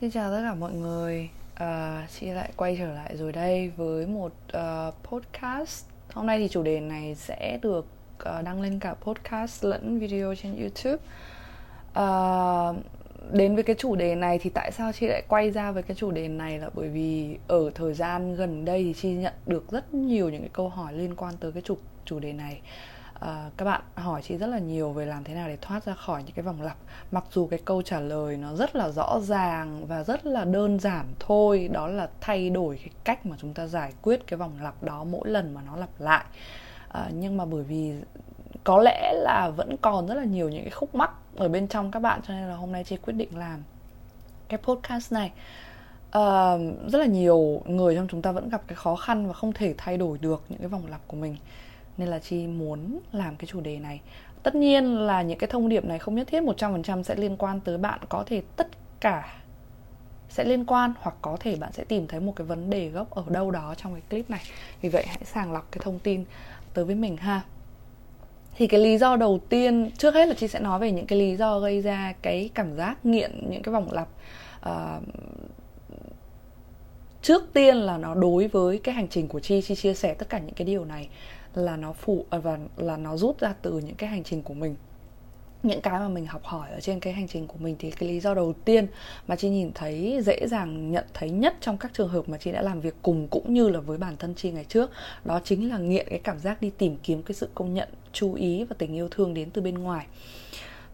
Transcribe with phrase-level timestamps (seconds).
[0.00, 1.30] Xin chào tất cả mọi người.
[1.54, 5.86] À, Chị lại quay trở lại rồi đây với một uh, podcast.
[6.12, 7.86] Hôm nay thì chủ đề này sẽ được
[8.22, 11.04] uh, đăng lên cả podcast lẫn video trên YouTube.
[11.98, 12.84] Uh,
[13.32, 15.94] Đến với cái chủ đề này thì tại sao chị lại quay ra với cái
[15.94, 19.70] chủ đề này là bởi vì ở thời gian gần đây thì chị nhận được
[19.70, 22.60] rất nhiều những cái câu hỏi liên quan tới cái chủ chủ đề này
[23.20, 25.94] à, các bạn hỏi chị rất là nhiều về làm thế nào để thoát ra
[25.94, 26.76] khỏi những cái vòng lặp.
[27.10, 30.78] Mặc dù cái câu trả lời nó rất là rõ ràng và rất là đơn
[30.78, 34.58] giản thôi đó là thay đổi cái cách mà chúng ta giải quyết cái vòng
[34.62, 36.24] lặp đó mỗi lần mà nó lặp lại.
[36.88, 37.94] À, nhưng mà bởi vì
[38.64, 41.90] có lẽ là vẫn còn rất là nhiều những cái khúc mắc ở bên trong
[41.90, 43.62] các bạn cho nên là hôm nay chị quyết định làm
[44.48, 45.32] cái podcast này.
[46.06, 49.52] Uh, rất là nhiều người trong chúng ta vẫn gặp cái khó khăn và không
[49.52, 51.36] thể thay đổi được những cái vòng lặp của mình
[51.96, 54.00] nên là chi muốn làm cái chủ đề này.
[54.42, 57.60] Tất nhiên là những cái thông điệp này không nhất thiết 100% sẽ liên quan
[57.60, 58.00] tới bạn.
[58.08, 58.68] Có thể tất
[59.00, 59.36] cả
[60.28, 63.10] sẽ liên quan hoặc có thể bạn sẽ tìm thấy một cái vấn đề gốc
[63.10, 64.40] ở đâu đó trong cái clip này.
[64.80, 66.24] Vì vậy hãy sàng lọc cái thông tin
[66.74, 67.42] tới với mình ha.
[68.56, 71.18] Thì cái lý do đầu tiên trước hết là chị sẽ nói về những cái
[71.18, 74.08] lý do gây ra cái cảm giác nghiện những cái vòng lặp.
[74.68, 75.02] Uh,
[77.22, 79.62] trước tiên là nó đối với cái hành trình của chi.
[79.62, 81.08] Chi chia sẻ tất cả những cái điều này
[81.56, 84.54] là nó phụ à, và là nó rút ra từ những cái hành trình của
[84.54, 84.76] mình.
[85.62, 88.08] Những cái mà mình học hỏi ở trên cái hành trình của mình thì cái
[88.08, 88.86] lý do đầu tiên
[89.26, 92.52] mà chị nhìn thấy dễ dàng nhận thấy nhất trong các trường hợp mà chị
[92.52, 94.90] đã làm việc cùng cũng như là với bản thân chị ngày trước
[95.24, 98.34] đó chính là nghiện cái cảm giác đi tìm kiếm cái sự công nhận chú
[98.34, 100.06] ý và tình yêu thương đến từ bên ngoài.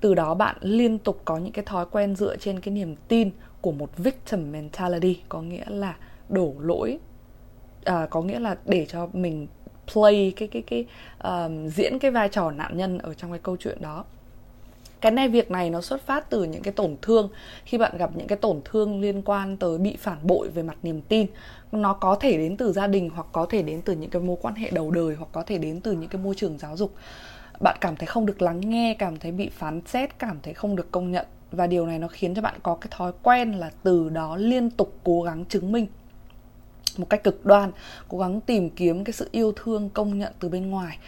[0.01, 3.31] Từ đó bạn liên tục có những cái thói quen dựa trên cái niềm tin
[3.61, 5.97] của một victim mentality có nghĩa là
[6.29, 6.99] đổ lỗi
[7.85, 9.47] à, có nghĩa là để cho mình
[9.93, 10.87] play cái cái cái
[11.23, 14.05] um, diễn cái vai trò nạn nhân ở trong cái câu chuyện đó.
[15.01, 17.29] Cái này việc này nó xuất phát từ những cái tổn thương.
[17.65, 20.77] Khi bạn gặp những cái tổn thương liên quan tới bị phản bội về mặt
[20.83, 21.27] niềm tin
[21.73, 24.37] nó có thể đến từ gia đình hoặc có thể đến từ những cái mối
[24.43, 26.95] quan hệ đầu đời hoặc có thể đến từ những cái môi trường giáo dục.
[27.61, 30.77] Bạn cảm thấy không được lắng nghe cảm thấy bị phán xét cảm thấy không
[30.77, 31.27] được công nhận.
[31.51, 34.71] Và điều này nó khiến cho bạn có cái thói quen là từ đó liên
[34.71, 35.87] tục cố gắng chứng minh
[36.99, 37.71] một cách cực đoan,
[38.09, 40.99] cố gắng tìm kiếm cái sự yêu thương, công nhận từ bên ngoài.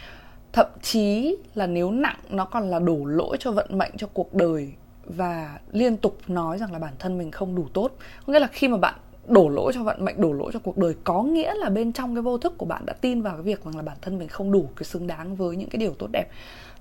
[0.53, 4.33] Thậm chí là nếu nặng, nó còn là đổ lỗi cho vận mệnh, cho cuộc
[4.33, 4.73] đời
[5.05, 7.91] và liên tục nói rằng là bản thân mình không đủ tốt.
[8.25, 8.95] Có nghĩa là khi mà bạn
[9.27, 12.15] đổ lỗi cho vận mệnh, đổ lỗi cho cuộc đời, có nghĩa là bên trong
[12.15, 14.27] cái vô thức của bạn đã tin vào cái việc rằng là bản thân mình
[14.27, 16.25] không đủ, cái xứng đáng với những cái điều tốt đẹp.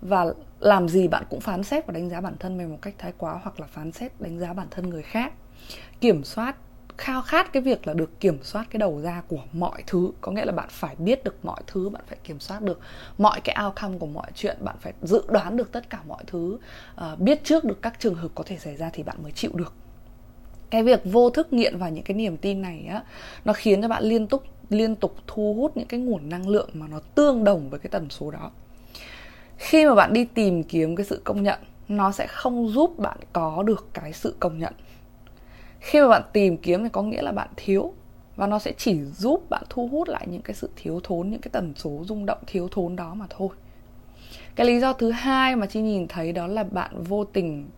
[0.01, 0.27] Và
[0.61, 3.13] làm gì bạn cũng phán xét và đánh giá bản thân mình một cách thái
[3.19, 5.33] quá hoặc là phán xét, đánh giá bản thân người khác.
[6.01, 6.57] Kiểm soát
[6.99, 10.11] khao khát cái việc là được kiểm soát cái đầu ra của mọi thứ.
[10.21, 12.81] Có nghĩa là bạn phải biết được mọi thứ bạn phải kiểm soát được
[13.19, 16.59] mọi cái outcome của mọi chuyện bạn phải dự đoán được tất cả mọi thứ.
[16.95, 19.51] Uh, biết trước được các trường hợp có thể xảy ra thì bạn mới chịu
[19.55, 19.73] được.
[20.71, 23.03] Cái việc vô thức nghiện vào những cái niềm tin này á
[23.45, 26.71] nó khiến cho bạn liên tục liên tục thu hút những cái nguồn năng lượng
[26.75, 28.51] mà nó tương đồng với cái tần số đó.
[29.57, 33.19] Khi mà bạn đi tìm kiếm cái sự công nhận nó sẽ không giúp bạn
[33.33, 34.75] có được cái sự công nhận
[35.85, 37.93] khi mà bạn tìm kiếm thì có nghĩa là bạn thiếu,
[38.37, 41.41] và nó sẽ chỉ giúp bạn thu hút lại những cái sự thiếu thốn, những
[41.41, 43.49] cái tần số rung động, thiếu thốn đó mà thôi.
[44.55, 47.69] Cái lý do thứ hai mà chị nhìn thấy đó là bạn vô tình,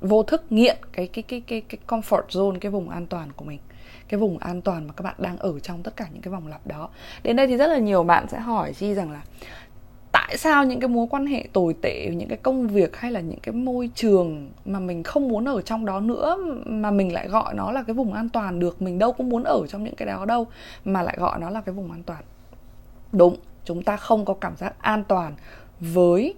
[0.00, 3.44] vô thức nghiện cái cái cái cái cái comfort zone, cái vùng an toàn của
[3.44, 3.58] mình,
[4.08, 6.46] cái vùng an toàn mà các bạn đang ở trong tất cả những cái vòng
[6.46, 6.88] lặp đó.
[7.22, 9.22] Đến đây thì rất là nhiều bạn sẽ hỏi chi rằng là
[10.28, 13.20] tại sao những cái mối quan hệ tồi tệ, những cái công việc hay là
[13.20, 17.28] những cái môi trường mà mình không muốn ở trong đó nữa, mà mình lại
[17.28, 19.94] gọi nó là cái vùng an toàn được, mình đâu cũng muốn ở trong những
[19.94, 20.46] cái đó đâu,
[20.84, 22.22] mà lại gọi nó là cái vùng an toàn.
[23.12, 25.32] Đúng, chúng ta không có cảm giác an toàn
[25.80, 26.34] với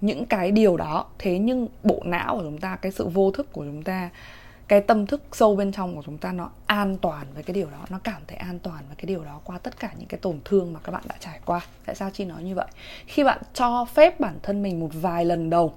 [0.00, 1.06] những cái điều đó.
[1.18, 4.10] Thế nhưng bộ não của chúng ta, cái sự vô thức của chúng ta
[4.72, 7.70] cái tâm thức sâu bên trong của chúng ta nó an toàn với cái điều
[7.70, 10.20] đó, nó cảm thấy an toàn với cái điều đó qua tất cả những cái
[10.20, 11.60] tổn thương mà các bạn đã trải qua.
[11.86, 12.66] Tại sao chi nói như vậy?
[13.06, 15.74] Khi bạn cho phép bản thân mình một vài lần đầu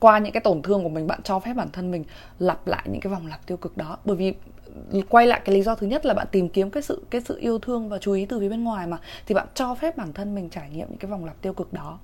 [0.00, 2.04] qua những cái tổn thương của mình, bạn cho phép bản thân mình
[2.38, 3.98] lặp lại những cái vòng lặp tiêu cực đó.
[4.04, 4.34] Bởi vì
[5.08, 7.38] quay lại cái lý do thứ nhất là bạn tìm kiếm cái sự cái sự
[7.38, 10.12] yêu thương và chú ý từ phía bên ngoài mà, thì bạn cho phép bản
[10.12, 11.98] thân mình trải nghiệm những cái vòng lặp tiêu cực đó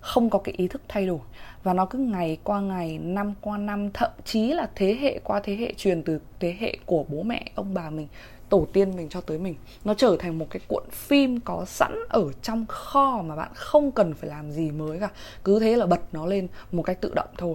[0.00, 1.18] không có cái ý thức thay đổi.
[1.62, 5.40] Và nó cứ ngày qua ngày, năm qua năm, thậm chí là thế hệ qua
[5.44, 8.08] thế hệ truyền từ thế hệ của bố mẹ, ông bà mình,
[8.48, 9.54] tổ tiên mình cho tới mình.
[9.84, 13.92] Nó trở thành một cái cuộn phim có sẵn ở trong kho mà bạn không
[13.92, 15.10] cần phải làm gì mới cả.
[15.44, 17.54] Cứ thế là bật nó lên một cách tự động thôi,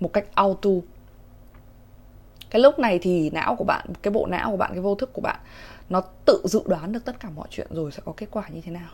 [0.00, 0.70] một cách auto.
[2.50, 5.12] Cái lúc này thì não của bạn, cái bộ não của bạn, cái vô thức
[5.12, 5.40] của bạn,
[5.88, 8.60] nó tự dự đoán được tất cả mọi chuyện rồi sẽ có kết quả như
[8.60, 8.90] thế nào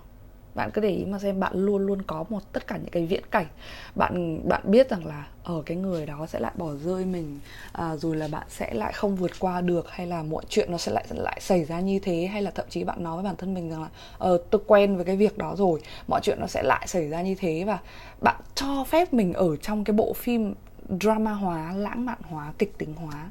[0.59, 3.07] bạn cứ để ý mà xem bạn luôn luôn có một tất cả những cái
[3.07, 3.47] viễn cảnh.
[3.95, 7.41] Bạn bạn biết rằng là ở cái người đó sẽ lại bỏ rơi mình
[7.73, 10.79] à, rồi là bạn sẽ lại không vượt qua được hay là mọi chuyện nó
[10.79, 13.37] sẽ lại lại xảy ra như thế hay là thậm chí bạn nói với bản
[13.37, 13.89] thân mình rằng là
[14.19, 17.23] ờ tôi quen với cái việc đó rồi mọi chuyện nó sẽ lại xảy ra
[17.23, 17.65] như thế.
[17.67, 17.79] Và
[18.21, 20.55] bạn cho phép mình ở trong cái bộ phim
[21.01, 23.31] drama hóa lãng mạn hóa kịch tính hóa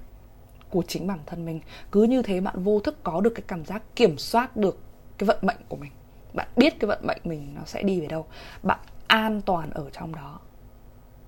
[0.69, 1.59] của chính bản thân mình.
[1.91, 4.79] Cứ như thế bạn vô thức có được cái cảm giác kiểm soát được
[5.17, 5.91] cái vận mệnh của mình
[6.33, 8.25] bạn biết cái vận mệnh mình nó sẽ đi về đâu.
[8.63, 10.39] Bạn an toàn ở trong đó.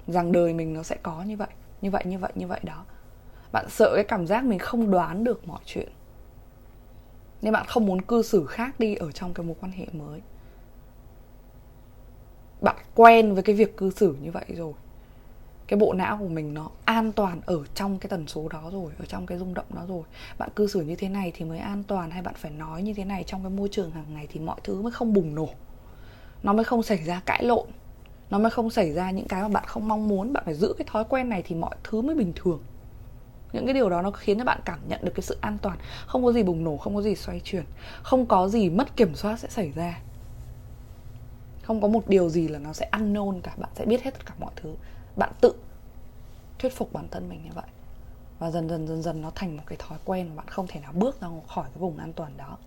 [0.08, 1.48] Rằng đời mình nó sẽ có như vậy
[1.82, 2.86] như vậy như vậy như vậy đó.
[3.52, 5.90] Bạn sợ cái cảm giác mình không đoán được mọi chuyện.
[7.42, 10.22] Nên bạn không muốn cư xử khác đi ở trong cái mối quan hệ mới.
[12.62, 14.74] Bạn quen với cái việc cư xử như vậy rồi
[15.70, 18.92] cái bộ não của mình nó an toàn ở trong cái tần số đó rồi,
[19.00, 20.04] ở trong cái rung động đó rồi.
[20.38, 22.94] Bạn cư xử như thế này thì mới an toàn hay bạn phải nói như
[22.94, 25.50] thế này trong cái môi trường hàng ngày thì mọi thứ mới không bùng nổ.
[26.44, 27.68] Nó mới không xảy ra cãi lộn.
[28.30, 30.34] Nó mới không xảy ra những cái mà bạn không mong muốn.
[30.34, 32.64] Bạn phải giữ cái thói quen này thì mọi thứ mới bình thường.
[33.54, 35.78] Những cái điều đó nó khiến cho bạn cảm nhận được cái sự an toàn.
[36.06, 37.64] Không có gì bùng nổ, không có gì xoay chuyển.
[38.04, 40.02] Không có gì mất kiểm soát sẽ xảy ra.
[41.64, 43.54] Không có một điều gì là nó sẽ ăn nôn cả.
[43.58, 44.76] Bạn sẽ biết hết tất cả mọi thứ
[45.20, 45.54] bạn tự
[46.60, 47.66] thuyết phục bản thân mình như vậy.
[48.40, 50.80] Và dần dần dần dần nó thành một cái thói quen mà bạn không thể
[50.80, 52.58] nào bước ra khỏi cái vùng an toàn đó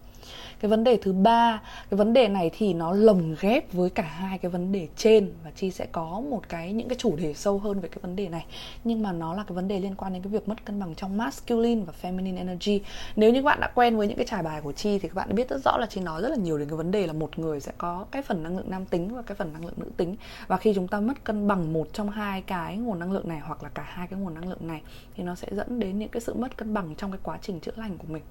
[0.60, 4.02] cái vấn đề thứ ba, cái vấn đề này thì nó lồng ghép với cả
[4.02, 7.34] hai cái vấn đề trên và chi sẽ có một cái, những cái chủ đề
[7.34, 8.46] sâu hơn về cái vấn đề này.
[8.84, 10.94] Nhưng mà nó là cái vấn đề liên quan đến cái việc mất cân bằng
[10.94, 12.80] trong masculine và feminine energy.
[13.16, 15.14] Nếu như các bạn đã quen với những cái trải bài của chi thì các
[15.14, 17.12] bạn biết rất rõ là chi nói rất là nhiều đến cái vấn đề là
[17.12, 19.74] một người sẽ có cái phần năng lượng nam tính và cái phần năng lượng
[19.76, 20.16] nữ tính.
[20.46, 23.38] Và khi chúng ta mất cân bằng một trong hai cái nguồn năng lượng này
[23.38, 24.82] hoặc là cả hai cái nguồn năng lượng này
[25.14, 27.60] thì nó sẽ dẫn đến những cái sự mất cân bằng trong cái quá trình
[27.60, 28.22] chữa lành của mình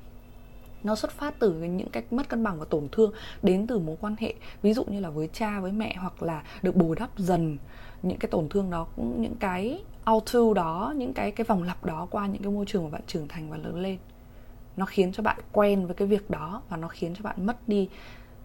[0.83, 3.11] nó xuất phát từ những cái mất cân bằng và tổn thương
[3.43, 6.43] đến từ mối quan hệ, ví dụ như là với cha, với mẹ hoặc là
[6.61, 7.57] được bù đắp dần
[8.03, 11.85] những cái tổn thương đó, cũng những cái auto đó, những cái cái vòng lặp
[11.85, 13.97] đó qua những cái môi trường mà bạn trưởng thành và lớn lên.
[14.77, 17.67] Nó khiến cho bạn quen với cái việc đó và nó khiến cho bạn mất
[17.67, 17.89] đi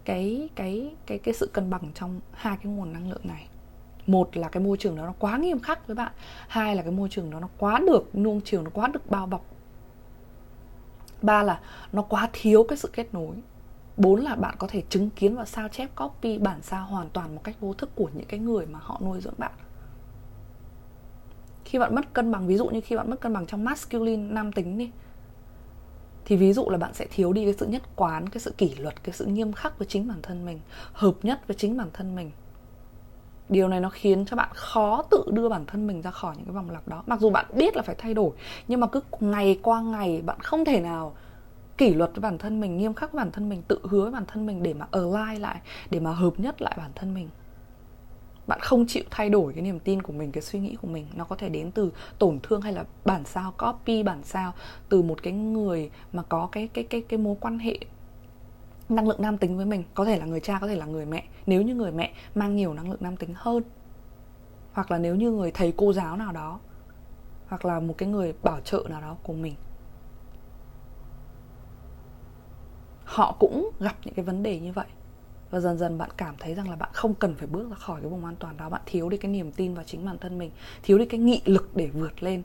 [0.05, 3.47] cái cái cái cái sự cân bằng trong hai cái nguồn năng lượng này.
[4.07, 6.13] Một là cái môi trường đó nó quá nghiêm khắc với bạn,
[6.49, 9.27] hai là cái môi trường đó nó quá được nuông chiều, nó quá được bao
[9.27, 9.45] bọc
[11.23, 11.61] ba là
[11.93, 13.37] nó quá thiếu cái sự kết nối.
[13.97, 17.35] Bốn là bạn có thể chứng kiến và sao chép copy bản sao hoàn toàn
[17.35, 19.53] một cách vô thức của những cái người mà họ nuôi dưỡng bạn.
[21.65, 24.33] Khi bạn mất cân bằng, ví dụ như khi bạn mất cân bằng trong masculine
[24.33, 24.91] nam tính đi,
[26.25, 28.75] thì ví dụ là bạn sẽ thiếu đi cái sự nhất quán, cái sự kỷ
[28.75, 30.61] luật, cái sự nghiêm khắc với chính bản thân mình,
[30.93, 32.31] hợp nhất với chính bản thân mình
[33.49, 36.45] điều này nó khiến cho bạn khó tự đưa bản thân mình ra khỏi những
[36.45, 37.03] cái vòng lặp đó.
[37.07, 38.31] Mặc dù bạn biết là phải thay đổi,
[38.69, 41.15] nhưng mà cứ ngày qua ngày bạn không thể nào
[41.79, 44.11] kỷ luật với bản thân mình, nghiêm khắc với bản thân mình, tự hứa với
[44.11, 45.61] bản thân mình để mà align lại,
[45.91, 47.29] để mà hợp nhất lại bản thân mình.
[48.47, 51.07] Bạn không chịu thay đổi cái niềm tin của mình, cái suy nghĩ của mình.
[51.15, 54.53] Nó có thể đến từ tổn thương hay là bản sao, copy bản sao
[54.89, 57.79] từ một cái người mà có cái cái cái cái mối quan hệ
[58.89, 61.07] năng lượng nam tính với mình, có thể là người cha, có thể là người
[61.07, 61.25] mẹ.
[61.47, 63.63] Nếu như người mẹ mang nhiều năng lượng nam tính hơn,
[64.73, 66.61] hoặc là nếu như người thầy cô giáo nào đó,
[67.49, 69.55] hoặc là một cái người bảo trợ nào đó của mình,
[73.05, 74.87] họ cũng gặp những cái vấn đề như vậy.
[75.51, 78.01] Và dần dần bạn cảm thấy rằng là bạn không cần phải bước ra khỏi
[78.01, 78.69] cái vùng an toàn đó.
[78.69, 80.51] Bạn thiếu đi cái niềm tin vào chính bản thân mình,
[80.83, 82.43] thiếu đi cái nghị lực để vượt lên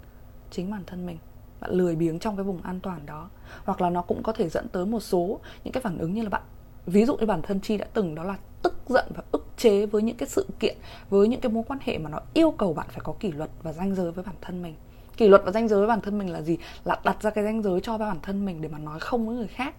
[0.51, 1.18] chính bản thân mình
[1.61, 3.30] bạn lười biếng trong cái vùng an toàn đó.
[3.65, 6.21] Hoặc là nó cũng có thể dẫn tới một số những cái phản ứng như
[6.21, 6.41] là bạn,
[6.85, 9.85] ví dụ như bản thân chi đã từng đó là tức giận và ức chế
[9.85, 10.77] với những cái sự kiện,
[11.09, 13.49] với những cái mối quan hệ mà nó yêu cầu bạn phải có kỷ luật
[13.63, 14.75] và ranh giới với bản thân mình.
[15.18, 16.57] Kỷ luật và ranh giới với bản thân mình là gì?
[16.83, 19.35] Là đặt ra cái ranh giới cho bản thân mình để mà nói không với
[19.35, 19.75] người khác.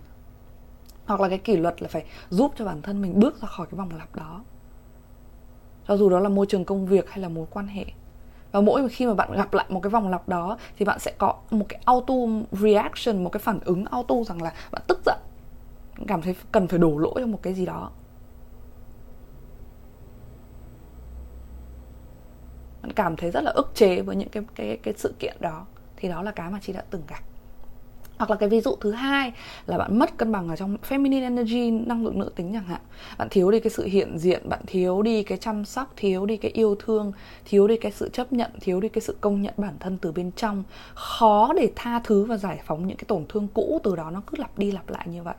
[1.07, 3.67] Hoặc là cái kỷ luật là phải giúp cho bản thân mình bước ra khỏi
[3.71, 4.45] cái vòng lặp đó.
[5.89, 7.85] Cho dù đó là môi trường công việc hay là mối quan hệ
[8.53, 11.13] và mỗi khi mà bạn gặp lại một cái vòng lặp đó, thì bạn sẽ
[11.19, 12.15] có một cái auto
[12.53, 15.19] reaction, một cái phản ứng auto rằng là bạn tức giận.
[16.07, 17.91] Cảm thấy cần phải đổ lỗi cho một cái gì đó.
[22.83, 25.67] Bạn cảm thấy rất là ức chế với những cái cái cái sự kiện đó.
[25.97, 27.21] Thì đó là cái mà chị đã từng gặp
[28.23, 29.33] hoặc là cái ví dụ thứ hai
[29.67, 32.81] là bạn mất cân bằng ở trong feminine energy, năng lượng nữ tính chẳng hạn.
[33.19, 36.37] Bạn thiếu đi cái sự hiện diện, bạn thiếu đi cái chăm sóc, thiếu đi
[36.37, 37.13] cái yêu thương,
[37.45, 40.13] thiếu đi cái sự chấp nhận, thiếu đi cái sự công nhận bản thân từ
[40.13, 40.65] bên trong.
[40.95, 44.23] Khó để tha thứ và giải phóng những cái tổn thương cũ, từ đó nó
[44.27, 45.35] cứ lặp đi lặp lại như vậy.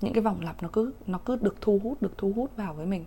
[0.00, 2.74] Những cái vòng lặp nó cứ nó cứ được thu hút, được thu hút vào
[2.74, 3.04] với mình.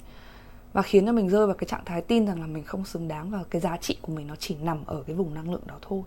[0.74, 3.08] Và khiến cho mình rơi vào cái trạng thái tin rằng là mình không xứng
[3.08, 5.64] đáng và cái giá trị của mình nó chỉ nằm ở cái vùng năng lượng
[5.68, 6.02] đó thôi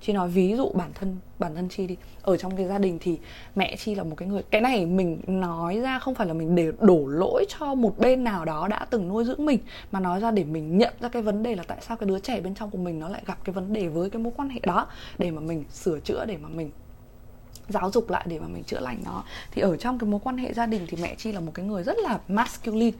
[0.00, 1.96] chi nói ví dụ bản thân bản thân chi đi.
[2.22, 3.18] Ở trong cái gia đình thì
[3.54, 6.54] mẹ chi là một cái người, cái này mình nói ra không phải là mình
[6.54, 9.58] để đổ lỗi cho một bên nào đó đã từng nuôi dưỡng mình,
[9.92, 12.18] mà nói ra để mình nhận ra cái vấn đề là tại sao cái đứa
[12.18, 14.48] trẻ bên trong của mình nó lại gặp cái vấn đề với cái mối quan
[14.48, 14.86] hệ đó,
[15.18, 16.70] để mà mình sửa chữa, để mà mình
[17.68, 19.24] giáo dục lại, để mà mình chữa lành nó.
[19.50, 21.66] Thì ở trong cái mối quan hệ gia đình thì mẹ chi là một cái
[21.66, 22.98] người rất là masculine.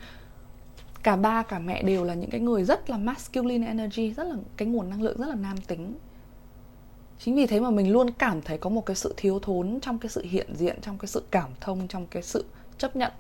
[1.03, 4.37] Cả ba, cả mẹ đều là những cái người rất là masculine energy, rất là,
[4.57, 5.95] cái nguồn năng lượng rất là nam tính
[7.19, 9.99] chính vì thế mà mình luôn cảm thấy có một cái sự thiếu thốn trong
[9.99, 12.45] cái sự hiện diện, trong cái sự cảm thông, trong cái sự
[12.79, 13.13] chấp nhận,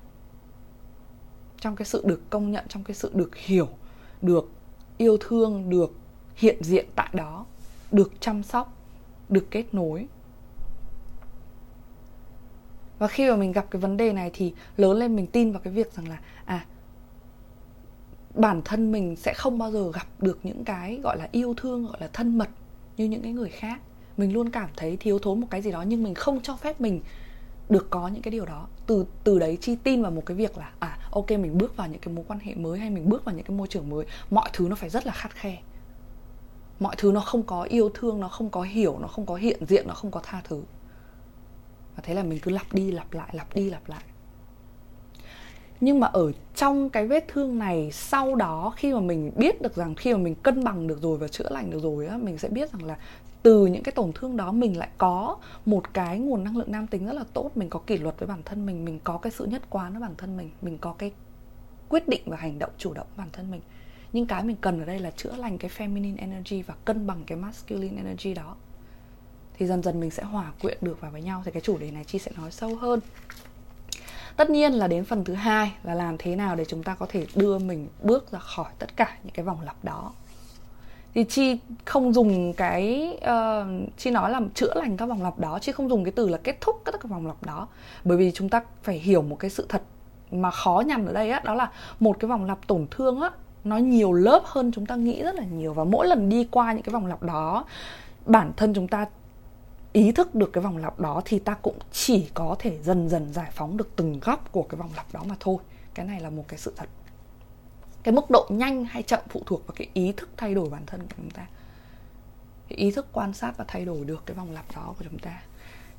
[1.61, 3.69] trong cái sự được công nhận, trong cái sự được hiểu,
[4.23, 4.50] được
[4.99, 5.93] yêu thương, được
[6.37, 7.47] hiện diện tại đó,
[7.93, 8.76] được chăm sóc,
[9.28, 10.07] được kết nối.
[12.99, 15.61] Và khi mà mình gặp cái vấn đề này thì lớn lên mình tin vào
[15.61, 16.67] cái việc rằng là à
[18.35, 21.87] bản thân mình sẽ không bao giờ gặp được những cái gọi là yêu thương,
[21.87, 22.49] gọi là thân mật
[22.99, 23.81] như những cái người khác.
[24.17, 26.81] Mình luôn cảm thấy thiếu thốn một cái gì đó, nhưng mình không cho phép
[26.81, 27.00] mình
[27.69, 28.67] được có những cái điều đó.
[28.87, 31.88] Từ từ đấy chi tin vào một cái việc là à ok, mình bước vào
[31.88, 34.07] những cái mối quan hệ mới hay mình bước vào những cái môi trường mới,
[34.31, 35.59] mọi thứ nó phải rất là khắt khe.
[36.81, 39.67] Mọi thứ nó không có yêu thương, nó không có hiểu, nó không có hiện
[39.67, 40.62] diện, nó không có tha thứ.
[41.97, 44.02] Và thế là mình cứ lặp đi, lặp lại, lặp đi, lặp lại
[45.81, 49.77] nhưng mà ở trong cái vết thương này sau đó, khi mà mình biết được
[49.77, 52.39] rằng, khi mà mình cân bằng được rồi và chữa lành được rồi á, mình
[52.39, 52.97] sẽ biết rằng là
[53.43, 56.87] từ những cái tổn thương đó mình lại có một cái nguồn năng lượng nam
[56.87, 57.51] tính rất là tốt.
[57.55, 60.01] Mình có kỷ luật với bản thân mình mình có cái sự nhất quán với
[60.01, 61.13] bản thân mình mình có cái
[61.89, 63.61] quyết định và hành động chủ động bản thân mình.
[64.13, 67.23] Nhưng cái mình cần ở đây là chữa lành cái feminine energy và cân bằng
[67.27, 68.57] cái masculine energy đó.
[69.59, 71.43] Thì dần dần mình sẽ hòa quyện được vào với nhau.
[71.45, 73.01] Thì cái chủ đề này chi sẽ nói sâu hơn
[74.38, 77.07] tất nhiên là đến phần thứ hai là làm thế nào để chúng ta có
[77.09, 80.12] thể đưa mình bước ra khỏi tất cả những cái vòng lặp đó.
[81.14, 85.59] Thì chi không dùng cái uh, chi nói là chữa lành các vòng lặp đó
[85.59, 87.68] chi không dùng cái từ là kết thúc các vòng lặp đó.
[88.04, 89.83] Bởi vì chúng ta phải hiểu một cái sự thật
[90.30, 93.30] mà khó nhằn ở đây á đó là một cái vòng lặp tổn thương á
[93.64, 95.75] nó nhiều lớp hơn chúng ta nghĩ rất là nhiều.
[95.75, 97.64] Và mỗi lần đi qua những cái vòng lặp đó
[98.26, 99.07] bản thân chúng ta
[99.99, 103.33] ý thức được cái vòng lặp đó thì ta cũng chỉ có thể dần dần
[103.33, 105.57] giải phóng được từng góc của cái vòng lặp đó mà thôi.
[105.95, 106.88] Cái này là một cái sự thật.
[108.02, 110.83] Cái mức độ nhanh hay chậm phụ thuộc vào cái ý thức thay đổi bản
[110.87, 111.47] thân của chúng ta.
[112.69, 115.19] Cái ý thức quan sát và thay đổi được cái vòng lặp đó của chúng
[115.19, 115.43] ta.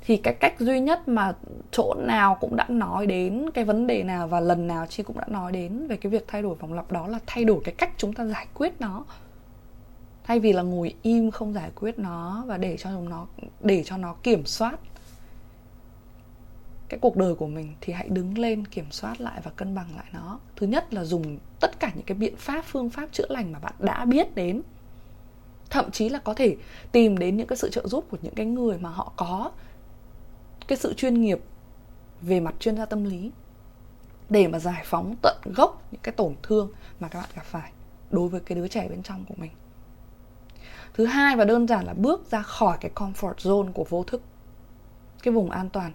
[0.02, 1.34] Thì cái cách duy nhất mà
[1.72, 5.20] chỗ nào cũng đã nói đến cái vấn đề nào và lần nào chi cũng
[5.20, 7.76] đã nói đến về cái việc thay đổi vòng lặp đó là thay đổi cái
[7.78, 9.06] cách chúng ta giải quyết nó
[10.30, 13.28] thay vì là ngồi im không giải quyết nó và để cho nó,
[13.62, 14.80] để cho nó kiểm soát
[16.90, 19.96] cái cuộc đời của mình, thì hãy đứng lên kiểm soát lại và cân bằng
[19.96, 20.40] lại nó.
[20.56, 23.60] Thứ nhất là dùng tất cả những cái biện pháp, phương pháp chữa lành mà
[23.60, 24.62] bạn đã biết đến.
[25.70, 26.58] Thậm chí là có thể
[26.92, 29.52] tìm đến những cái sự trợ giúp của những cái người mà họ có
[30.68, 31.40] cái sự chuyên nghiệp
[32.22, 33.32] về mặt chuyên gia tâm lý
[34.30, 37.72] để mà giải phóng tận gốc những cái tổn thương mà các bạn gặp phải
[38.12, 39.52] đối với cái đứa trẻ bên trong của mình
[40.94, 44.22] thứ hai và đơn giản là bước ra khỏi cái comfort zone của vô thức.
[45.24, 45.92] Cái vùng an toàn.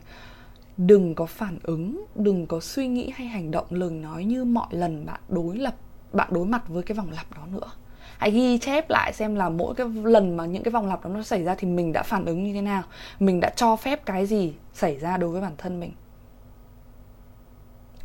[0.77, 4.67] Đừng có phản ứng, đừng có suy nghĩ hay hành động lời nói như mọi
[4.71, 5.75] lần bạn đối lập,
[6.13, 7.71] bạn đối mặt với cái vòng lặp đó nữa.
[8.19, 11.11] Hãy ghi chép lại xem là mỗi cái lần mà những cái vòng lặp đó
[11.11, 12.83] nó xảy ra thì mình đã phản ứng như thế nào,
[13.19, 15.93] mình đã cho phép cái gì xảy ra đối với bản thân mình.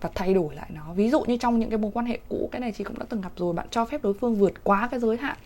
[0.02, 0.94] Và thay đổi lại nó.
[0.94, 3.06] Ví dụ như trong những cái mối quan hệ cũ, cái này chị cũng đã
[3.10, 5.38] từng gặp rồi, bạn cho phép đối phương vượt quá cái giới hạn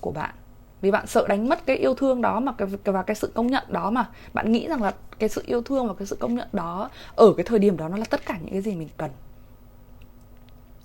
[0.00, 0.34] của bạn
[0.82, 3.46] vì bạn sợ đánh mất cái yêu thương đó mà, cái và cái sự công
[3.46, 4.08] nhận đó mà.
[4.32, 7.32] Bạn nghĩ rằng là cái sự yêu thương và cái sự công nhận đó ở
[7.36, 9.10] cái thời điểm đó nó là tất cả những cái gì mình cần.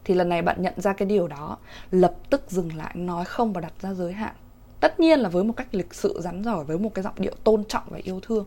[0.03, 1.57] Thì lần này bạn nhận ra cái điều đó,
[1.91, 4.35] lập tức dừng lại, nói không và đặt ra giới hạn.
[4.79, 7.33] Tất nhiên là với một cách lịch sự, rắn giỏi với một cái giọng điệu
[7.43, 8.45] tôn trọng và yêu thương.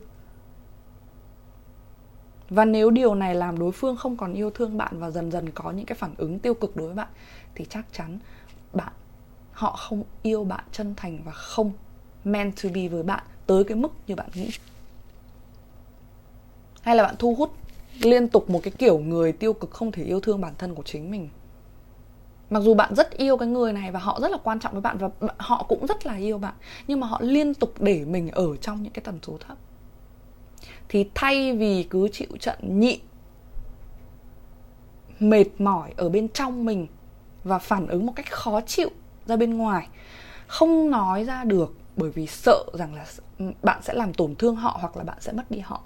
[2.51, 5.51] Và nếu điều này làm đối phương không còn yêu thương bạn và dần dần
[5.51, 7.09] có những cái phản ứng tiêu cực đối với bạn,
[7.55, 8.19] thì chắc chắn
[8.73, 8.93] bạn
[9.61, 11.73] họ không yêu bạn chân thành và không
[12.25, 14.51] meant to be với bạn tới cái mức như bạn nghĩ.
[16.83, 17.53] Hay là bạn thu hút
[18.01, 20.83] liên tục một cái kiểu người tiêu cực không thể yêu thương bản thân của
[20.83, 21.29] chính mình.
[22.51, 24.81] Mặc dù bạn rất yêu cái người này và họ rất là quan trọng với
[24.81, 26.55] bạn và họ cũng rất là yêu bạn,
[26.87, 29.59] nhưng mà họ liên tục để mình ở trong những cái tần số thấp.
[30.89, 33.01] Thì thay vì cứ chịu trận nhịn
[35.21, 36.87] mệt mỏi ở bên trong mình
[37.45, 38.89] và phản ứng một cách khó chịu
[39.27, 39.89] ra bên ngoài.
[40.47, 43.07] Không nói ra được bởi vì sợ rằng là
[43.39, 45.83] ừ, bạn sẽ làm tổn thương họ hoặc là bạn sẽ mất đi họ.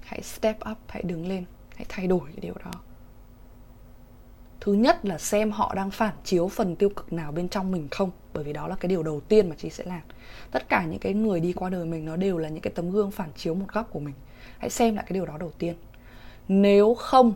[0.00, 1.44] Hãy step up, hãy đứng lên,
[1.76, 2.70] hãy thay đổi cái điều đó.
[4.60, 7.88] Thứ nhất là xem họ đang phản chiếu phần tiêu cực nào bên trong mình
[7.90, 10.00] không, bởi vì đó là cái điều đầu tiên mà chị sẽ làm.
[10.50, 12.90] Tất cả những cái người đi qua đời mình nó đều là những cái tấm
[12.90, 14.14] gương phản chiếu một góc của mình.
[14.58, 15.74] Hãy xem lại cái điều đó đầu tiên.
[16.48, 17.32] Nếu không,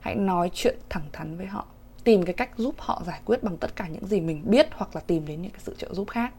[0.00, 1.66] hãy nói chuyện thẳng thắn với họ
[2.04, 4.94] tìm cái cách giúp họ giải quyết bằng tất cả những gì mình biết hoặc
[4.94, 6.32] là tìm đến những cái sự trợ giúp khác.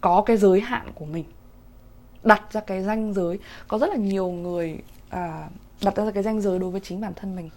[0.00, 1.24] Có cái giới hạn của mình
[2.22, 3.38] đặt ra cái ranh giới.
[3.68, 5.48] Có rất là nhiều người à,
[5.82, 7.50] đặt ra cái ranh giới đối với chính bản thân mình.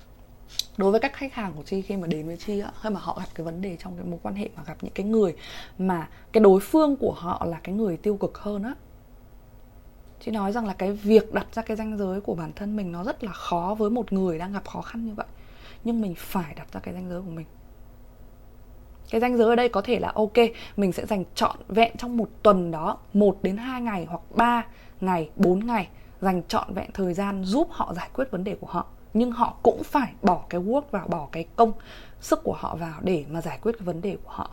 [0.78, 3.00] Đối với các khách hàng của chi khi mà đến với chi á khi mà
[3.00, 5.36] họ gặp cái vấn đề trong cái mối quan hệ mà gặp những cái người
[5.78, 8.74] mà cái đối phương của họ là cái người tiêu cực hơn á.
[10.20, 12.92] Chị nói rằng là cái việc đặt ra cái ranh giới của bản thân mình
[12.92, 15.28] nó rất là khó với một người đang gặp khó khăn như vậy
[15.84, 17.46] nhưng mình phải đặt ra cái ranh giới của mình.
[19.10, 20.34] Cái ranh giới ở đây có thể là, ok,
[20.78, 24.66] mình sẽ dành trọn vẹn trong một tuần đó, một đến hai ngày hoặc 3
[25.02, 25.88] ngày 4 ngày,
[26.22, 28.86] dành trọn vẹn thời gian giúp họ giải quyết vấn đề của họ.
[29.14, 31.72] Nhưng họ cũng phải bỏ cái work vào, bỏ cái công,
[32.20, 34.52] sức của họ vào để mà giải quyết cái vấn đề của họ.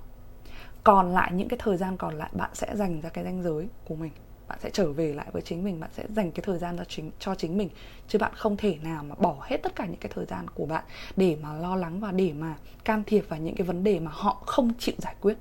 [0.85, 3.69] Còn lại những cái thời gian còn lại, bạn sẽ dành ra cái ranh giới
[3.89, 4.13] của mình
[4.49, 6.85] bạn sẽ trở về lại với chính mình, bạn sẽ dành cái thời gian cho
[6.85, 7.69] chính cho chính mình.
[8.09, 10.67] Chứ bạn không thể nào mà bỏ hết tất cả những cái thời gian của
[10.67, 10.85] bạn
[11.17, 14.11] để mà lo lắng và để mà can thiệp vào những cái vấn đề mà
[14.15, 15.37] họ không chịu giải quyết.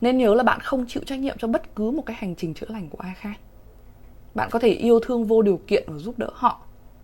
[0.00, 2.54] Nên nhớ là bạn không chịu trách nhiệm cho bất cứ một cái hành trình
[2.54, 3.38] chữa lành của ai khác.
[4.34, 6.60] Bạn có thể yêu thương vô điều kiện và giúp đỡ họ,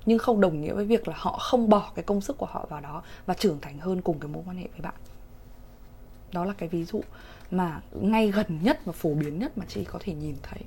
[0.07, 2.67] nhưng không đồng nghĩa với việc là họ không bỏ cái công sức của họ
[2.71, 4.95] vào đó và trưởng thành hơn cùng cái mối quan hệ với bạn.
[6.33, 7.01] Đó là cái ví dụ
[7.57, 10.61] mà ngay gần nhất và phổ biến nhất mà chị có thể nhìn thấy.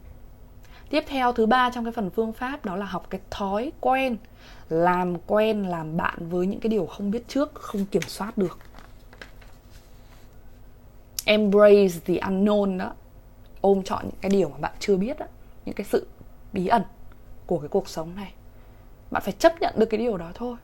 [0.89, 4.17] Tiếp theo, thứ ba trong cái phần phương pháp đó là học cái thói quen,
[4.69, 8.59] làm quen, làm bạn với những cái điều không biết trước, không kiểm soát được.
[11.25, 12.93] Embrace the unknown đó.
[13.61, 15.25] Ôm chọn những cái điều mà bạn chưa biết đó,
[15.65, 16.07] những cái sự
[16.53, 16.81] bí ẩn
[17.45, 18.33] của cái cuộc sống này.
[19.11, 20.55] Bạn phải chấp nhận được cái điều đó thôi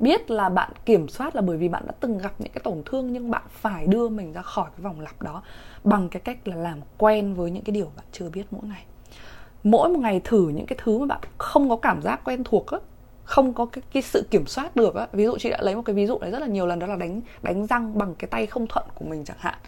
[0.00, 2.82] biết là bạn kiểm soát là bởi vì bạn đã từng gặp những cái tổn
[2.86, 5.42] thương nhưng bạn phải đưa mình ra khỏi cái vòng lặp đó
[5.84, 8.84] bằng cái cách là làm quen với những cái điều bạn chưa biết mỗi ngày.
[9.64, 12.66] Mỗi một ngày thử những cái thứ mà bạn không có cảm giác quen thuộc
[12.66, 12.78] á
[13.28, 15.06] không có cái, cái sự kiểm soát được á.
[15.12, 16.86] Ví dụ chị đã lấy một cái ví dụ đấy rất là nhiều lần đó
[16.86, 19.58] là đánh đánh răng bằng cái tay không thuận của mình chẳng hạn.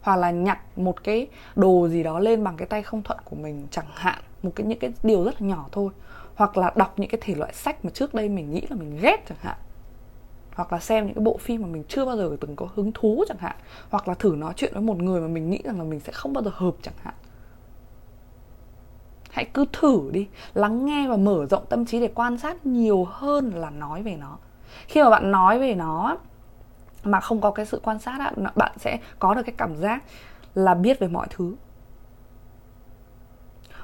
[0.00, 3.36] Hoặc là nhặt một cái đồ gì đó lên bằng cái tay không thuận của
[3.36, 4.22] mình chẳng hạn.
[4.42, 5.90] Một cái những cái điều rất là nhỏ thôi.
[6.34, 8.98] Hoặc là đọc những cái thể loại sách mà trước đây mình nghĩ là mình
[9.02, 9.56] ghét chẳng hạn
[10.54, 12.92] hoặc là xem những cái bộ phim mà mình chưa bao giờ từng có hứng
[12.92, 13.56] thú chẳng hạn,
[13.90, 16.12] hoặc là thử nói chuyện với một người mà mình nghĩ rằng là mình sẽ
[16.12, 17.14] không bao giờ hợp chẳng hạn.
[19.30, 23.04] Hãy cứ thử đi, lắng nghe và mở rộng tâm trí để quan sát nhiều
[23.04, 24.38] hơn là nói về nó.
[24.86, 26.16] Khi mà bạn nói về nó,
[27.04, 30.02] mà không có cái sự quan sát bạn sẽ có được cái cảm giác
[30.54, 31.54] là biết về mọi thứ.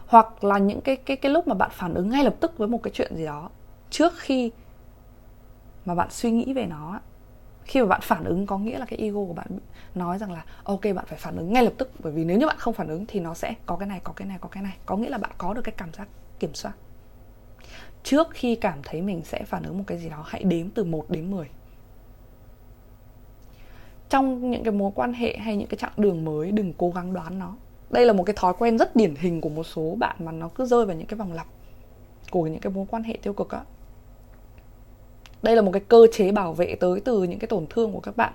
[0.07, 2.69] Hoặc là những cái cái cái lúc mà bạn phản ứng ngay lập tức với
[2.69, 3.51] một cái chuyện gì đó,
[3.91, 4.51] trước khi
[5.85, 7.01] mà bạn suy nghĩ về nó
[7.65, 9.47] khi mà bạn phản ứng có nghĩa là cái ego của bạn
[9.95, 12.47] nói rằng là, ok, bạn phải phản ứng ngay lập tức, bởi vì nếu như
[12.47, 14.63] bạn không phản ứng thì nó sẽ có cái này, có cái này, có cái
[14.63, 14.77] này.
[14.87, 16.73] Có nghĩa là bạn có được cái cảm giác kiểm soát.
[18.03, 20.85] Trước khi cảm thấy mình sẽ phản ứng một cái gì đó, hãy đếm từ
[20.85, 21.49] 1 đến 10
[24.09, 27.13] trong những cái mối quan hệ hay những cái chặng đường mới, đừng cố gắng
[27.13, 27.57] đoán nó.
[27.91, 30.49] Đây là một cái thói quen rất điển hình của một số bạn mà nó
[30.49, 31.47] cứ rơi vào những cái vòng lặp
[32.31, 33.65] của những cái mối quan hệ tiêu cực á
[35.43, 38.01] đây là một cái cơ chế bảo vệ tới từ những cái tổn thương của
[38.01, 38.33] các bạn.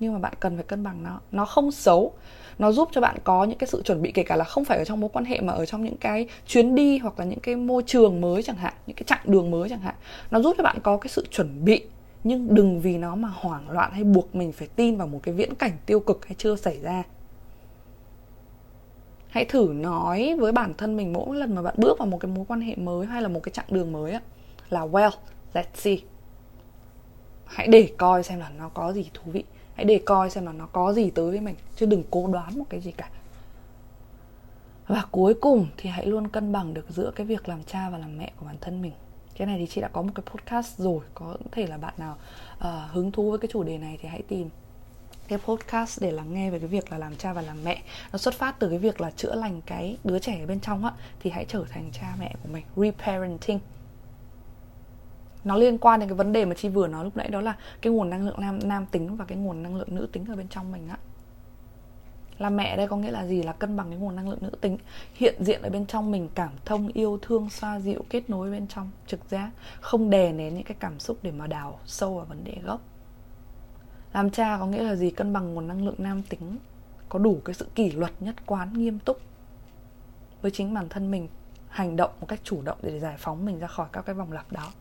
[0.00, 1.20] Nhưng mà bạn cần phải cân bằng nó.
[1.32, 2.12] Nó không xấu.
[2.58, 4.78] Nó giúp cho bạn có những cái sự chuẩn bị kể cả là không phải
[4.78, 7.40] ở trong mối quan hệ mà ở trong những cái chuyến đi hoặc là những
[7.40, 9.94] cái môi trường mới chẳng hạn, những cái chặng đường mới chẳng hạn.
[10.30, 11.84] Nó giúp cho bạn có cái sự chuẩn bị.
[12.24, 15.34] Nhưng đừng vì nó mà hoảng loạn hay buộc mình phải tin vào một cái
[15.34, 17.02] viễn cảnh tiêu cực hay chưa xảy ra.
[19.28, 22.30] Hãy thử nói với bản thân mình mỗi lần mà bạn bước vào một cái
[22.30, 24.20] mối quan hệ mới hay là một cái chặng đường mới á,
[24.70, 25.10] là, well,
[25.54, 25.96] let's see
[27.48, 29.44] hãy để coi xem là nó có gì thú vị.
[29.74, 31.54] Hãy để coi xem là nó có gì tới với mình.
[31.76, 33.08] Chứ đừng cố đoán một cái gì cả.
[34.86, 37.98] Và cuối cùng thì hãy luôn cân bằng được giữa cái việc làm cha và
[37.98, 38.92] làm mẹ của bản thân mình.
[39.36, 41.00] Cái này thì chị đã có một cái podcast rồi.
[41.14, 42.16] Có thể là bạn nào
[42.58, 44.50] uh, hứng thú với cái chủ đề này thì hãy tìm
[45.28, 47.82] cái podcast để lắng nghe về cái việc là làm cha và làm mẹ.
[48.12, 50.84] Nó xuất phát từ cái việc là chữa lành cái đứa trẻ ở bên trong
[50.84, 52.64] á thì hãy trở thành cha mẹ của mình.
[52.76, 53.60] Reparenting
[55.48, 57.56] nó liên quan đến cái vấn đề mà chi vừa nói lúc nãy, đó là
[57.80, 60.36] cái nguồn năng lượng nam nam tính và cái nguồn năng lượng nữ tính ở
[60.36, 60.98] bên trong mình á.
[62.38, 63.42] Là mẹ đây có nghĩa là gì?
[63.42, 64.78] Là cân bằng cái nguồn năng lượng nữ tính,
[65.14, 68.66] hiện diện ở bên trong mình, cảm thông, yêu thương, xoa dịu, kết nối bên
[68.66, 72.24] trong, trực giác, không đè nén những cái cảm xúc để mà đào sâu vào
[72.24, 72.80] vấn đề gốc.
[74.12, 75.10] Làm cha có nghĩa là gì?
[75.10, 76.56] Cân bằng nguồn năng lượng nam tính,
[77.08, 79.20] có đủ cái sự kỷ luật nhất quán nghiêm túc
[80.42, 81.28] với chính bản thân mình,
[81.68, 84.32] hành động một cách chủ động để giải phóng mình ra khỏi các cái vòng
[84.32, 84.72] lặp đó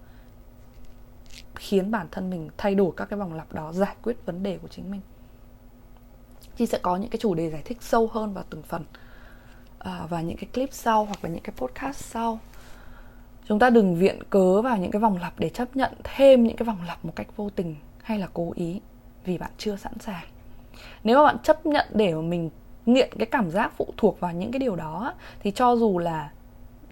[1.59, 4.57] khiến bản thân mình thay đổi các cái vòng lặp đó giải quyết vấn đề
[4.57, 5.01] của chính mình.
[6.55, 8.83] Chi sẽ có những cái chủ đề giải thích sâu hơn vào từng phần
[9.79, 12.39] à, và những cái clip sau hoặc là những cái podcast sau.
[13.45, 16.57] Chúng ta đừng viện cớ vào những cái vòng lặp để chấp nhận thêm những
[16.57, 18.81] cái vòng lặp một cách vô tình hay là cố ý
[19.25, 20.25] vì bạn chưa sẵn sàng.
[21.03, 22.49] Nếu mà bạn chấp nhận để mà mình
[22.85, 26.31] nghiện cái cảm giác phụ thuộc vào những cái điều đó thì cho dù là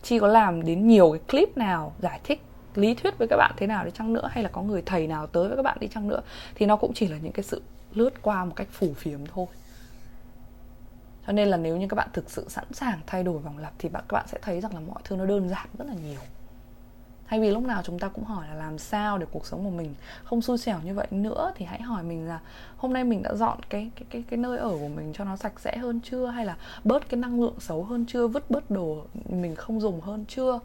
[0.02, 2.42] chi có làm đến nhiều cái clip nào giải thích
[2.78, 5.08] lý thuyết với các bạn thế nào đi chăng nữa, hay là có người thầy
[5.08, 6.22] nào tới với các bạn đi chăng nữa,
[6.56, 7.62] thì nó cũng chỉ là những cái sự
[7.94, 9.46] lướt qua một cách phủ phiếm thôi.
[11.28, 13.74] Cho nên là nếu như các bạn thực sự sẵn sàng thay đổi vòng lặp
[13.78, 16.20] thì các bạn sẽ thấy rằng là mọi thứ nó đơn giản rất là nhiều.
[17.28, 19.70] Thay vì lúc nào chúng ta cũng hỏi là làm sao để cuộc sống của
[19.70, 22.40] mình không xui xẻo như vậy nữa, thì hãy hỏi mình là
[22.78, 25.36] hôm nay mình đã dọn cái cái cái cái nơi ở của mình cho nó
[25.36, 28.72] sạch sẽ hơn chưa, hay là bớt cái năng lượng xấu hơn chưa, vứt bớt
[28.72, 30.60] đồ mình không dùng hơn chưa?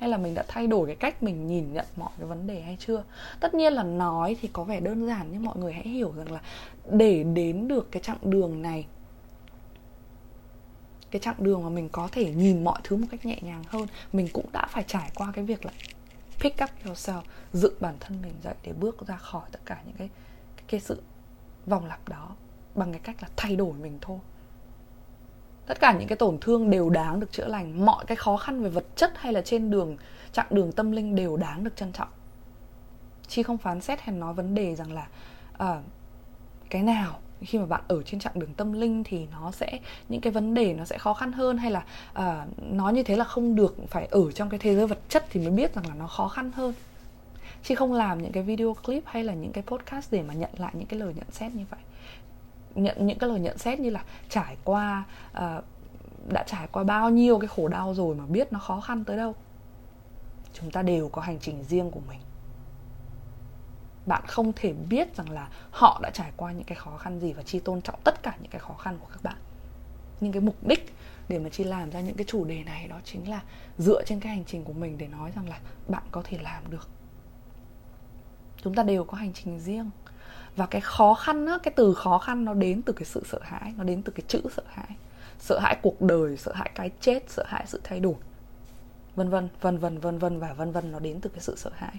[0.00, 2.60] Hay là mình đã thay đổi cái cách mình nhìn nhận mọi cái vấn đề
[2.60, 3.04] hay chưa?
[3.40, 6.32] Tất nhiên là nói thì có vẻ đơn giản nhưng mọi người hãy hiểu rằng
[6.32, 6.40] là
[6.90, 8.86] để đến được cái chặng đường này
[11.10, 13.86] cái chặng đường mà mình có thể nhìn mọi thứ một cách nhẹ nhàng hơn
[14.12, 15.72] mình cũng đã phải trải qua cái việc là
[16.40, 19.96] pick up yourself dựng bản thân mình dậy để bước ra khỏi tất cả những
[19.96, 20.08] cái
[20.56, 21.02] cái, cái sự
[21.66, 22.36] vòng lặp đó
[22.74, 24.18] bằng cái cách là thay đổi mình thôi
[25.66, 27.86] tất cả những cái tổn thương đều đáng được chữa lành.
[27.86, 29.96] Mọi cái khó khăn về vật chất hay là trên đường
[30.32, 32.08] chặng đường tâm linh đều đáng được trân trọng.
[33.28, 35.06] Chi không phán xét hay nói vấn đề rằng là
[35.62, 35.84] uh,
[36.70, 40.20] cái nào khi mà bạn ở trên chặng đường tâm linh thì nó sẽ những
[40.20, 43.16] cái vấn đề nó sẽ khó khăn hơn hay là à, uh, nó như thế
[43.16, 45.88] là không được phải ở trong cái thế giới vật chất thì mới biết rằng
[45.88, 46.74] là nó khó khăn hơn.
[47.62, 50.50] Chi không làm những cái video clip hay là những cái podcast để mà nhận
[50.56, 51.80] lại những cái lời nhận xét như vậy
[52.74, 55.64] nhận những cái lời nhận xét như là trải qua uh,
[56.32, 59.16] đã trải qua bao nhiêu cái khổ đau rồi mà biết nó khó khăn tới
[59.16, 59.34] đâu.
[60.52, 62.20] Chúng ta đều có hành trình riêng của mình.
[64.06, 67.32] Bạn không thể biết rằng là họ đã trải qua những cái khó khăn gì
[67.32, 69.36] và chi tôn trọng tất cả những cái khó khăn của các bạn.
[70.20, 70.94] Nhưng cái mục đích
[71.28, 73.42] để mà chi làm ra những cái chủ đề này đó chính là
[73.78, 76.70] dựa trên cái hành trình của mình để nói rằng là bạn có thể làm
[76.70, 76.88] được.
[78.62, 79.90] Chúng ta đều có hành trình riêng
[80.56, 83.38] và cái khó khăn á, cái từ khó khăn nó đến từ cái sự sợ
[83.42, 84.88] hãi nó đến từ cái chữ sợ hãi.
[85.38, 88.14] Sợ hãi cuộc đời sợ hãi cái chết sợ hãi sự thay đổi.
[89.16, 91.70] Vân vân vân vân vân vân và vân vân nó đến từ cái sự sợ
[91.74, 91.94] hãi.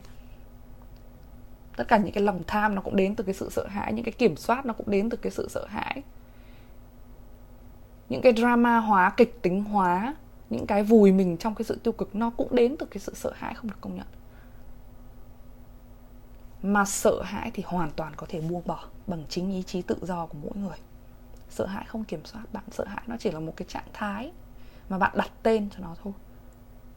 [1.76, 4.06] Tất cả những cái lòng tham nó cũng đến từ cái sự sợ hãi những
[4.06, 6.02] cái kiểm soát nó cũng đến từ cái sự sợ hãi.
[8.10, 10.16] Những cái drama hóa kịch tính hóa
[10.50, 13.14] những cái vùi mình trong cái sự tiêu cực nó cũng đến từ cái sự
[13.16, 14.06] sợ hãi không được công nhận
[16.66, 19.98] mà sợ hãi thì hoàn toàn có thể buông bỏ bằng chính ý chí tự
[20.02, 20.78] do của mỗi người.
[21.50, 24.32] Sợ hãi không kiểm soát bạn, sợ hãi nó chỉ là một cái trạng thái
[24.90, 26.14] mà bạn đặt tên cho nó thôi.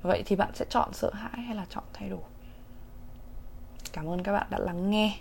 [0.03, 2.21] Vậy thì bạn sẽ chọn sợ hãi hay là chọn thay đổi?
[3.93, 5.19] Cảm ơn các bạn đã lắng nghe.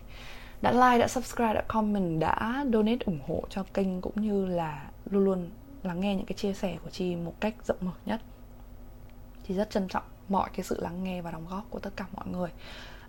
[0.62, 4.90] Đã like, đã subscribe, đã comment, đã donate ủng hộ cho kênh cũng như là
[5.06, 5.50] luôn luôn
[5.84, 8.22] lắng nghe những cái chia sẻ của chi một cách rộng mở nhất.
[9.44, 12.06] Thì rất trân trọng mọi cái sự lắng nghe và đóng góp của tất cả
[12.16, 12.50] mọi người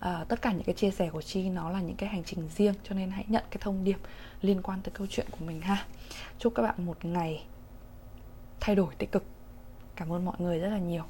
[0.01, 2.49] à, tất cả những cái chia sẻ của chi nó là những cái hành trình
[2.57, 3.99] riêng cho nên hãy nhận cái thông điệp
[4.43, 5.87] liên quan tới câu chuyện của mình ha.
[6.39, 7.45] Chúc các bạn một ngày
[8.61, 9.25] thay đổi tích cực.
[9.97, 11.05] Cảm ơn mọi người rất là nhiều.